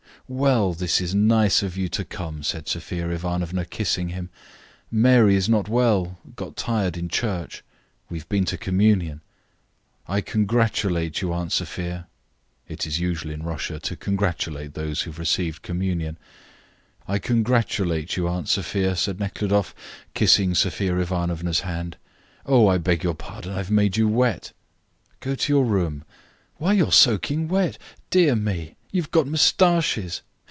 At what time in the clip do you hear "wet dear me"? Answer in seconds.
27.49-28.77